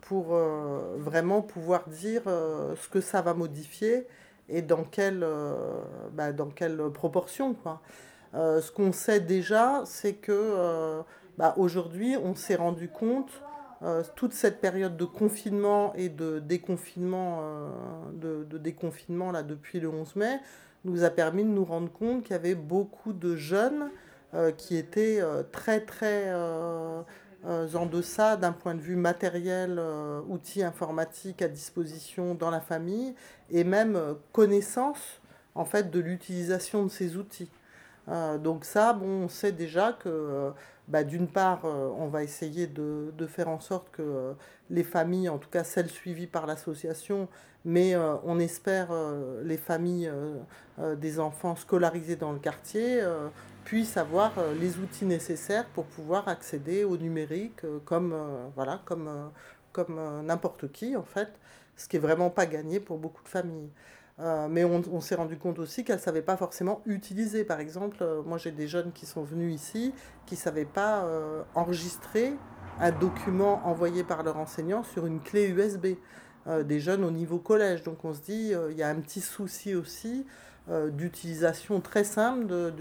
pour 0.02 0.34
euh, 0.34 0.96
vraiment 0.98 1.44
pouvoir 1.44 1.88
dire 1.88 2.24
ce 2.26 2.90
que 2.90 3.00
ça 3.00 3.22
va 3.22 3.36
modifier 3.36 4.08
et 4.50 4.64
dans 4.64 4.84
quelle, 4.84 5.26
bah, 6.14 6.32
dans 6.32 6.50
quelle 6.50 6.90
proportion. 6.92 7.54
Quoi. 7.54 7.82
ce 8.34 8.72
qu'on 8.72 8.92
sait 8.92 9.20
déjà, 9.20 9.84
c'est 9.86 10.14
que 10.14 11.04
bah, 11.38 11.54
aujourd'hui, 11.58 12.18
on 12.24 12.34
s'est 12.34 12.56
rendu 12.56 12.90
compte 12.90 13.32
euh, 13.86 14.02
toute 14.16 14.34
cette 14.34 14.62
période 14.62 14.98
de 14.98 15.06
confinement 15.06 15.94
et 15.94 16.10
de 16.10 16.40
déconfinement, 16.40 17.40
euh, 17.44 18.44
de, 18.44 18.58
déconfinement 18.58 19.32
là, 19.32 19.44
depuis 19.44 19.80
le 19.80 19.90
11 19.90 20.16
mai 20.16 20.40
nous 20.86 21.04
a 21.04 21.12
permis 21.12 21.44
de 21.44 21.50
nous 21.50 21.66
rendre 21.66 21.92
compte 21.92 22.24
qu'il 22.24 22.32
y 22.32 22.36
avait 22.36 22.56
beaucoup 22.56 23.14
de 23.14 23.36
jeunes 23.36 23.92
euh, 24.34 24.52
qui 24.52 24.76
étaient 24.76 25.22
très 25.52 25.82
très 25.82 26.34
en 27.44 27.86
deçà 27.86 28.38
d'un 28.38 28.54
point 28.54 28.74
de 28.74 28.82
vue 28.82 28.96
matériel, 28.96 29.80
outils 30.28 30.64
informatiques 30.64 31.44
à 31.44 31.48
disposition 31.48 32.34
dans 32.34 32.50
la 32.50 32.62
famille 32.62 33.14
et 33.52 33.64
même 33.64 34.00
connaissance 34.32 35.22
en 35.54 35.66
fait 35.66 35.92
de 35.92 36.00
l'utilisation 36.00 36.84
de 36.84 36.90
ces 36.90 37.18
outils. 37.18 37.52
donc 38.40 38.66
ça, 38.66 38.94
bon, 38.94 39.26
on 39.26 39.30
sait 39.30 39.52
déjà 39.52 39.94
que 39.94 40.52
bah, 40.88 41.04
d'une 41.04 41.28
part, 41.28 41.66
euh, 41.66 41.90
on 41.98 42.08
va 42.08 42.24
essayer 42.24 42.68
de, 42.68 43.12
faire 43.28 43.50
en 43.50 43.60
sorte 43.60 43.90
que 43.92 44.02
euh, 44.02 44.34
les 44.70 44.84
familles, 44.84 45.30
en 45.30 45.38
tout 45.40 45.50
cas 45.50 45.64
celles 45.64 45.90
suivies 45.90 46.28
par 46.28 46.46
l'association, 46.46 47.28
mais 47.64 47.96
euh, 47.96 48.16
on 48.24 48.38
espère 48.40 48.90
les 49.44 49.58
familles 49.58 50.12
des 50.98 51.20
enfants 51.20 51.56
scolarisés 51.56 52.16
dans 52.16 52.32
le 52.32 52.38
quartier 52.38 53.02
puissent 53.64 53.98
avoir 53.98 54.34
les 54.60 54.78
outils 54.78 55.06
nécessaires 55.06 55.66
pour 55.74 55.86
pouvoir 55.86 56.28
accéder 56.28 56.84
au 56.84 56.96
numérique 56.98 57.62
comme 57.86 58.16
voilà 58.56 58.82
comme 58.86 59.32
comme 59.72 60.00
n'importe 60.24 60.72
qui 60.72 60.96
en 60.96 61.04
fait, 61.04 61.30
ce 61.76 61.88
qui 61.88 61.96
est 61.96 62.00
vraiment 62.00 62.30
pas 62.30 62.46
gagné 62.46 62.80
pour 62.80 63.00
beaucoup 63.00 63.24
de 63.24 63.30
familles. 63.30 63.72
Euh, 64.22 64.48
mais 64.50 64.64
on, 64.64 65.02
s'est 65.02 65.16
rendu 65.16 65.38
compte 65.38 65.60
aussi 65.60 65.84
qu'elle 65.84 65.98
ne 65.98 66.02
savait 66.02 66.22
pas 66.22 66.38
forcément 66.38 66.82
utiliser. 66.86 67.44
Par 67.44 67.60
exemple, 67.60 67.98
euh, 68.02 68.22
moi 68.24 68.38
j'ai 68.38 68.52
des 68.52 68.68
jeunes 68.68 68.94
qui 68.94 69.06
sont 69.06 69.24
venus 69.24 69.54
ici 69.54 69.94
qui 70.26 70.36
ne 70.36 70.40
savaient 70.40 70.64
pas 70.64 71.04
euh, 71.04 71.44
enregistrer 71.54 72.34
un 72.80 72.92
document 72.92 73.62
envoyé 73.66 74.04
par 74.06 74.24
leur 74.24 74.38
enseignant 74.38 74.84
sur 74.84 75.06
une 75.06 75.22
clé 75.22 75.48
USB. 75.50 75.98
des 76.64 76.80
jeunes 76.80 77.04
au 77.04 77.12
niveau 77.12 77.40
collège. 77.40 77.84
Donc 77.84 78.06
on 78.06 78.14
se 78.14 78.22
dit, 78.22 78.54
il 78.70 78.78
y 78.78 78.84
a 78.84 78.90
un 78.90 79.00
petit 79.02 79.22
souci 79.22 79.74
aussi 79.76 80.26
d'utilisation 80.92 81.82
très 81.82 82.04
simple 82.04 82.46
de, 82.46 82.72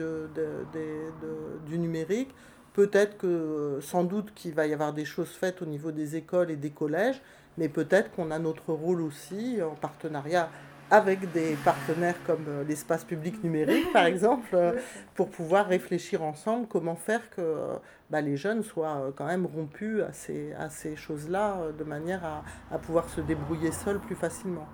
du 1.66 1.78
numérique. 1.78 2.34
Peut-être 2.74 3.16
que, 3.16 3.78
sans 3.80 4.04
doute 4.04 4.34
qu'il 4.34 4.52
va 4.52 4.66
y 4.66 4.74
avoir 4.74 4.92
des 4.92 5.04
choses 5.04 5.30
faites 5.30 5.62
au 5.62 5.66
niveau 5.66 5.92
des 5.92 6.16
écoles 6.16 6.50
et 6.50 6.56
des 6.56 6.70
collèges, 6.70 7.22
mais 7.56 7.68
peut-être 7.68 8.10
qu'on 8.10 8.32
a 8.32 8.38
notre 8.38 8.72
rôle 8.72 9.00
aussi 9.00 9.60
en 9.62 9.76
partenariat 9.76 10.50
avec 10.94 11.32
des 11.32 11.56
partenaires 11.64 12.14
comme 12.24 12.44
euh, 12.46 12.64
l'espace 12.64 13.04
public 13.04 13.42
numérique, 13.42 13.92
par 13.92 14.04
exemple, 14.04 14.48
euh, 14.54 14.78
pour 15.14 15.28
pouvoir 15.28 15.66
réfléchir 15.66 16.22
ensemble 16.22 16.68
comment 16.68 16.94
faire 16.94 17.30
que 17.30 17.40
euh, 17.40 17.74
bah, 18.10 18.20
les 18.20 18.36
jeunes 18.36 18.62
soient 18.62 19.12
quand 19.16 19.26
même 19.26 19.44
rompus 19.44 20.02
à 20.02 20.12
ces, 20.12 20.52
à 20.52 20.70
ces 20.70 20.94
choses-là, 20.94 21.72
de 21.76 21.84
manière 21.84 22.24
à, 22.24 22.44
à, 22.72 22.78
pouvoir 22.78 23.08
se 23.08 23.20
débrouiller 23.20 23.72
seuls 23.72 23.98
plus 23.98 24.14
facilement. 24.14 24.66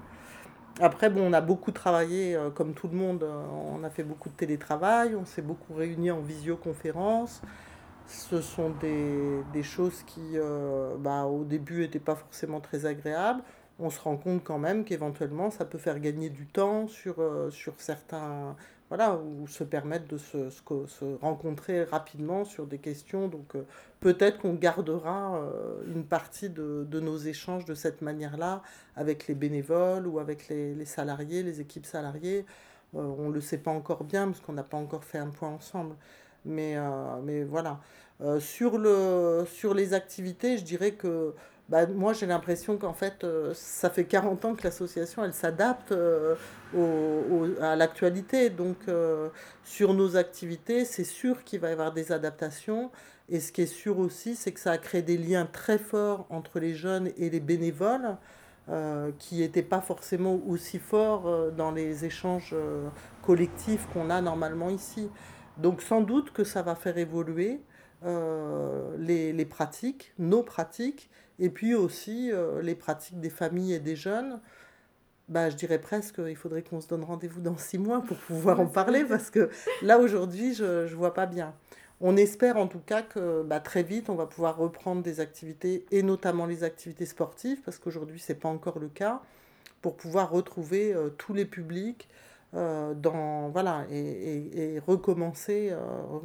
Après, 0.79 1.09
bon, 1.09 1.23
on 1.27 1.33
a 1.33 1.41
beaucoup 1.41 1.73
travaillé, 1.73 2.39
comme 2.55 2.75
tout 2.75 2.89
le 2.89 2.97
monde, 2.97 3.25
on 3.25 3.83
a 3.83 3.91
fait 3.91 4.03
beaucoup 4.03 4.29
de 4.29 4.35
télétravail, 4.35 5.15
on 5.15 5.25
s'est 5.25 5.43
beaucoup 5.43 5.75
réunis 5.75 6.11
en 6.11 6.21
visioconférence. 6.21 7.43
Ce 8.07 8.41
sont 8.41 8.71
des, 8.81 9.43
des 9.53 9.63
choses 9.63 10.03
qui, 10.07 10.37
bah, 10.99 11.25
au 11.25 11.45
début, 11.45 11.81
n'étaient 11.81 11.99
pas 11.99 12.15
forcément 12.15 12.61
très 12.61 12.87
agréables 12.87 13.43
on 13.81 13.91
se 13.91 14.01
rend 14.01 14.17
compte 14.17 14.45
quand 14.45 14.59
même 14.59 14.85
qu'éventuellement 14.85 15.51
ça 15.51 15.65
peut 15.65 15.79
faire 15.79 15.99
gagner 15.99 16.31
du 16.31 16.47
temps 16.47 16.87
sur, 16.89 17.21
euh, 17.21 17.51
sur 17.51 17.75
certains 17.79 18.57
voilà 18.89 19.17
ou 19.17 19.47
se 19.47 19.63
permettre 19.63 20.09
de 20.09 20.19
se, 20.19 20.51
se, 20.51 21.05
rencontrer 21.21 21.85
rapidement 21.85 22.45
sur 22.45 22.67
des 22.67 22.79
questions. 22.79 23.29
Donc 23.29 23.55
euh, 23.55 23.63
peut-être 24.01 24.39
qu'on 24.39 24.55
gardera 24.55 25.37
euh, 25.37 25.83
une 25.87 26.05
partie 26.05 26.51
de, 26.51 26.85
de, 26.91 27.01
nos 27.01 27.17
échanges 27.17 27.65
de 27.65 27.75
cette 27.75 28.03
manière-là 28.03 28.63
avec 28.97 29.29
les 29.29 29.37
bénévoles 29.37 30.09
ou 30.09 30.19
avec 30.19 30.49
les, 30.49 30.75
les 30.75 30.85
salariés 30.87 31.45
les 31.45 31.61
équipes 31.61 31.87
salariées. 31.87 32.45
On 32.93 33.29
ne 33.29 33.33
le 33.35 33.41
sait 33.41 33.59
pas 33.59 33.71
encore 33.71 34.03
bien 34.03 34.27
parce 34.27 34.41
qu'on 34.41 34.55
n'a 34.55 34.65
pas 34.65 34.77
encore 34.77 35.05
fait 35.05 35.19
un 35.19 35.31
point 35.31 35.51
ensemble. 35.51 35.95
Mais, 36.45 36.75
mais 37.23 37.45
voilà. 37.45 37.79
Sur, 38.41 38.79
le, 38.79 39.45
sur 39.47 39.75
les 39.75 39.95
activités 39.95 40.59
je 40.59 40.65
dirais 40.65 40.93
que 40.93 41.33
bah, 41.71 41.87
moi 41.87 42.13
j'ai 42.13 42.27
l'impression 42.27 42.77
qu'en 42.79 42.93
fait 42.93 43.23
euh, 43.23 43.53
ça 43.55 43.91
fait 43.91 44.05
40 44.05 44.45
ans 44.45 44.55
que 44.57 44.65
l'association 44.65 45.25
elle 45.25 45.33
s'adapte 45.33 45.93
euh, 45.93 46.35
à 47.63 47.77
l'actualité. 47.77 48.51
Donc 48.51 48.77
euh, 48.89 49.29
sur 49.63 49.95
nos 49.95 50.17
activités, 50.17 50.85
c'est 50.85 51.05
sûr 51.05 51.45
qu'il 51.45 51.61
va 51.61 51.69
y 51.71 51.73
avoir 51.73 51.93
des 51.93 52.11
adaptations. 52.11 52.91
Et 53.29 53.39
ce 53.39 53.53
qui 53.53 53.63
est 53.63 53.67
sûr 53.67 54.01
aussi, 54.01 54.35
c'est 54.35 54.51
que 54.51 54.59
ça 54.59 54.73
a 54.73 54.79
créé 54.79 55.03
des 55.03 55.17
liens 55.17 55.47
très 55.47 55.79
forts 55.79 56.27
entre 56.31 56.59
les 56.59 56.75
jeunes 56.75 57.13
et 57.17 57.31
les 57.31 57.39
bénévoles, 57.39 58.17
qui 59.19 59.39
n'étaient 59.39 59.63
pas 59.63 59.81
forcément 59.81 60.41
aussi 60.47 60.79
forts 60.79 61.53
dans 61.57 61.73
les 61.73 62.05
échanges 62.05 62.55
collectifs 63.23 63.87
qu'on 63.93 64.11
a 64.11 64.21
normalement 64.21 64.71
ici. 64.71 65.09
Donc 65.59 65.83
sans 65.83 66.01
doute 66.01 66.33
que 66.33 66.45
ça 66.45 66.63
va 66.63 66.75
faire 66.75 66.99
évoluer 66.99 67.61
les, 68.05 69.33
les 69.33 69.45
pratiques, 69.45 70.13
nos 70.19 70.43
pratiques, 70.43 71.09
et 71.41 71.49
puis 71.49 71.75
aussi 71.75 72.31
euh, 72.31 72.63
les 72.63 72.75
pratiques 72.75 73.19
des 73.19 73.31
familles 73.31 73.75
et 73.75 73.81
des 73.81 73.97
jeunes. 73.97 74.41
Bah, 75.29 75.49
je 75.49 75.57
dirais 75.57 75.81
presque 75.81 76.17
qu'il 76.17 76.37
faudrait 76.37 76.63
qu'on 76.63 76.81
se 76.81 76.89
donne 76.89 77.05
rendez-vous 77.05 77.41
dans 77.41 77.57
six 77.57 77.79
mois 77.79 78.03
pour 78.03 78.17
pouvoir 78.19 78.61
en 78.61 78.67
parler 78.67 79.05
parce 79.05 79.31
que 79.31 79.49
là 79.83 79.99
aujourd'hui 79.99 80.55
je 80.55 80.85
ne 80.85 80.95
vois 80.95 81.15
pas 81.15 81.27
bien. 81.27 81.55
On 82.01 82.17
espère 82.17 82.57
en 82.57 82.67
tout 82.67 82.81
cas 82.81 83.03
que 83.03 83.43
bah, 83.43 83.61
très 83.61 83.83
vite 83.83 84.11
on 84.11 84.17
va 84.17 84.27
pouvoir 84.27 84.57
reprendre 84.57 85.03
des 85.03 85.21
activités 85.21 85.87
et 85.91 86.03
notamment 86.03 86.47
les 86.47 86.65
activités 86.65 87.07
sportives 87.07 87.61
parce 87.65 87.79
qu'aujourd'hui 87.79 88.19
ce 88.19 88.33
n'est 88.33 88.39
pas 88.39 88.49
encore 88.49 88.79
le 88.79 88.89
cas 88.89 89.23
pour 89.83 89.97
pouvoir 89.97 90.31
retrouver 90.31 90.93
euh, 90.93 91.11
tous 91.11 91.33
les 91.33 91.45
publics 91.45 92.09
euh, 92.55 92.95
dans, 92.95 93.49
voilà, 93.51 93.87
et, 93.91 94.75
et, 94.75 94.79
recommencer, 94.81 95.73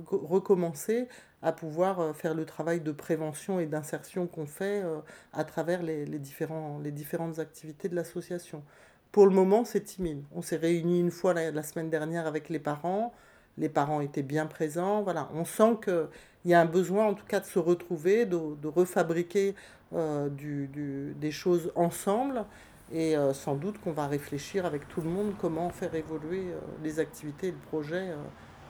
recommencer 0.08 1.08
à 1.46 1.52
pouvoir 1.52 2.00
euh, 2.00 2.14
faire 2.14 2.34
le 2.34 2.44
travail 2.44 2.82
de 2.82 2.92
prévention 2.92 3.60
et 3.60 3.68
d'insertion 3.68 4.26
qu'on 4.26 4.48
fait 4.48 4.82
euh, 4.84 4.98
à 5.32 5.44
travers 5.44 5.84
les, 5.84 6.04
les, 6.04 6.18
différents, 6.18 6.80
les 6.84 6.92
différentes 6.92 7.38
activités 7.38 7.88
de 7.88 7.96
l'association. 7.96 8.64
Pour 9.12 9.28
le 9.28 9.32
moment, 9.32 9.64
c'est 9.64 9.82
timide. 9.82 10.24
On 10.34 10.42
s'est 10.42 10.58
réunis 10.58 11.00
une 11.00 11.12
fois 11.12 11.36
la, 11.36 11.64
semaine 11.64 11.92
dernière 11.92 12.26
avec 12.26 12.50
les 12.50 12.58
parents. 12.58 13.14
Les 13.60 13.70
parents 13.70 14.02
étaient 14.02 14.24
bien 14.24 14.48
présents. 14.48 15.04
Voilà, 15.04 15.30
on 15.36 15.46
sent 15.46 15.78
qu'il 15.84 16.08
y 16.46 16.54
a 16.56 16.60
un 16.60 16.66
besoin, 16.66 17.06
en 17.06 17.14
tout 17.14 17.26
cas, 17.28 17.40
de 17.40 17.46
se 17.46 17.60
retrouver, 17.60 18.26
de, 18.26 18.56
de 18.60 18.68
refabriquer 18.68 19.54
euh, 19.94 20.30
du, 20.30 20.68
du, 20.68 21.14
des 21.14 21.32
choses 21.32 21.72
ensemble. 21.76 22.44
Et 22.92 23.16
sans 23.34 23.56
doute 23.56 23.80
qu'on 23.82 23.94
va 23.94 24.06
réfléchir 24.08 24.66
avec 24.66 24.88
tout 24.88 25.02
le 25.02 25.10
monde 25.10 25.34
comment 25.42 25.70
faire 25.72 25.96
évoluer 25.96 26.54
les 26.84 27.00
activités 27.00 27.48
et 27.48 27.52
le 27.52 27.58
projet 27.58 28.14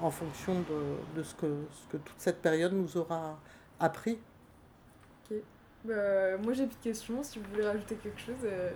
en 0.02 0.12
fonction 0.12 0.54
de, 0.62 1.18
de 1.20 1.24
ce, 1.24 1.36
que, 1.36 1.48
ce 1.72 1.88
que 1.92 1.98
toute 1.98 2.20
cette 2.20 2.42
période 2.42 2.74
nous 2.74 2.98
aura 2.98 3.40
appris. 3.80 4.20
Ok. 5.30 5.38
Bah, 5.86 6.38
moi, 6.44 6.54
j'ai 6.54 6.66
plus 6.66 6.78
de 6.78 6.84
questions. 6.84 7.24
Si 7.24 7.40
vous 7.40 7.46
voulez 7.52 7.66
rajouter 7.66 7.96
quelque 7.96 8.20
chose, 8.20 8.36
euh, 8.44 8.72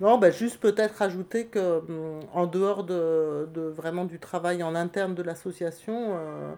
Non, 0.00 0.18
bah, 0.18 0.30
juste 0.30 0.60
peut-être 0.60 0.96
rajouter 0.96 1.46
que 1.46 1.78
hum, 1.78 2.20
en 2.32 2.46
dehors 2.46 2.84
de, 2.84 3.48
de, 3.52 3.62
vraiment 3.62 4.04
du 4.04 4.18
travail 4.18 4.62
en 4.62 4.74
interne 4.74 5.14
de 5.14 5.22
l'association, 5.22 6.16
euh, 6.16 6.52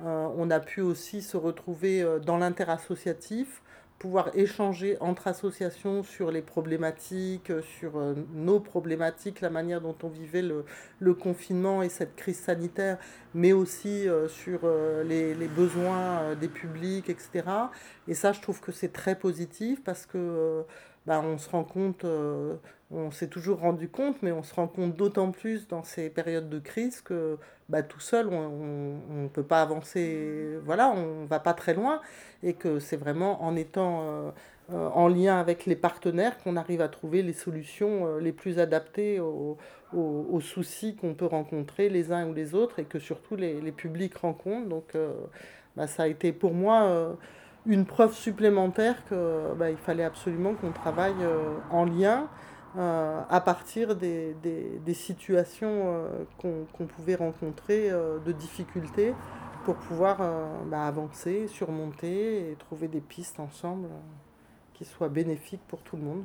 euh, 0.00 0.28
on 0.36 0.50
a 0.50 0.60
pu 0.60 0.80
aussi 0.80 1.22
se 1.22 1.36
retrouver 1.36 2.06
dans 2.24 2.38
l'interassociatif 2.38 3.62
pouvoir 3.98 4.30
échanger 4.34 4.96
entre 5.00 5.26
associations 5.26 6.02
sur 6.02 6.30
les 6.30 6.42
problématiques, 6.42 7.52
sur 7.78 7.98
euh, 7.98 8.14
nos 8.32 8.60
problématiques, 8.60 9.40
la 9.40 9.50
manière 9.50 9.80
dont 9.80 9.96
on 10.02 10.08
vivait 10.08 10.42
le, 10.42 10.64
le 11.00 11.14
confinement 11.14 11.82
et 11.82 11.88
cette 11.88 12.14
crise 12.14 12.38
sanitaire, 12.38 12.98
mais 13.34 13.52
aussi 13.52 14.08
euh, 14.08 14.28
sur 14.28 14.60
euh, 14.64 15.02
les, 15.02 15.34
les, 15.34 15.48
besoins 15.48 16.36
des 16.36 16.48
publics, 16.48 17.10
etc. 17.10 17.44
Et 18.06 18.14
ça, 18.14 18.32
je 18.32 18.40
trouve 18.40 18.60
que 18.60 18.70
c'est 18.70 18.92
très 18.92 19.18
positif 19.18 19.82
parce 19.82 20.06
que 20.06 20.64
bah, 21.08 21.22
on 21.24 21.38
se 21.38 21.48
rend 21.48 21.64
compte, 21.64 22.04
on 22.90 23.10
s'est 23.10 23.28
toujours 23.28 23.60
rendu 23.60 23.88
compte, 23.88 24.16
mais 24.22 24.30
on 24.30 24.42
se 24.42 24.54
rend 24.54 24.68
compte 24.68 24.94
d'autant 24.94 25.30
plus 25.30 25.66
dans 25.66 25.82
ces 25.82 26.10
périodes 26.10 26.50
de 26.50 26.58
crise 26.58 27.00
que 27.00 27.38
bah, 27.70 27.82
tout 27.82 28.00
seul, 28.00 28.28
on 28.28 29.22
ne 29.22 29.28
peut 29.28 29.42
pas 29.42 29.62
avancer, 29.62 30.58
voilà, 30.64 30.90
on 30.90 31.24
va 31.24 31.38
pas 31.38 31.54
très 31.54 31.72
loin, 31.72 32.02
et 32.42 32.52
que 32.52 32.78
c'est 32.78 32.98
vraiment 32.98 33.42
en 33.42 33.56
étant 33.56 34.02
euh, 34.02 34.30
en 34.70 35.08
lien 35.08 35.40
avec 35.40 35.64
les 35.64 35.76
partenaires 35.76 36.36
qu'on 36.38 36.56
arrive 36.56 36.82
à 36.82 36.88
trouver 36.88 37.22
les 37.22 37.32
solutions 37.32 38.18
les 38.18 38.32
plus 38.32 38.58
adaptées 38.58 39.18
aux, 39.18 39.56
soucis 40.42 40.94
qu'on 40.94 41.14
peut 41.14 41.26
rencontrer 41.26 41.88
les 41.88 42.12
uns 42.12 42.28
ou 42.28 42.34
les 42.34 42.54
autres. 42.54 42.78
Et 42.78 42.84
que 42.84 42.98
surtout 42.98 43.34
les, 43.34 43.62
les 43.62 43.72
publics 43.72 44.14
rencontrent. 44.16 44.68
Donc 44.68 44.94
bah, 45.74 45.86
ça 45.86 46.02
a 46.02 46.06
été 46.06 46.32
pour 46.32 46.52
moi 46.52 47.16
une 47.68 47.84
preuve 47.86 48.14
supplémentaire 48.14 49.04
qu'il 49.06 49.16
bah, 49.56 49.66
fallait 49.76 50.02
absolument 50.02 50.54
qu'on 50.54 50.72
travaille 50.72 51.14
en 51.70 51.84
lien 51.84 52.28
euh, 52.76 53.22
à 53.30 53.40
partir 53.40 53.96
des, 53.96 54.34
situations 54.92 55.68
euh, 55.86 56.24
qu'on 56.38 56.86
pouvait 56.86 57.14
rencontrer 57.14 57.90
euh, 57.90 58.18
de 58.18 58.30
difficultés 58.30 59.14
pour 59.64 59.76
pouvoir 59.76 60.18
bah, 60.66 60.86
avancer, 60.86 61.46
surmonter 61.48 62.50
et 62.50 62.54
trouver 62.54 62.88
des 62.88 63.00
pistes 63.00 63.40
ensemble 63.40 63.88
qui 64.74 64.84
soient 64.84 65.08
bénéfiques 65.08 65.60
pour 65.68 65.82
tout 65.82 65.96
le 65.96 66.02
monde. 66.02 66.24